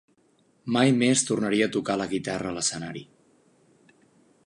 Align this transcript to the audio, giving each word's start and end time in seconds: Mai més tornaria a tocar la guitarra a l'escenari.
Mai 0.77 0.93
més 1.01 1.23
tornaria 1.27 1.69
a 1.69 1.73
tocar 1.77 1.99
la 2.03 2.09
guitarra 2.15 2.53
a 2.53 2.55
l'escenari. 2.57 3.05